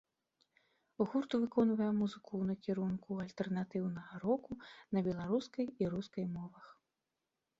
[1.09, 4.57] Гурт выконвае музыку ў накірунку альтэрнатыўнага року
[4.97, 6.65] на беларускай і рускай мовах.